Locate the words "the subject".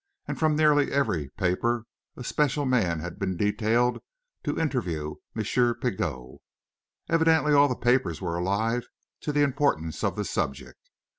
10.15-10.89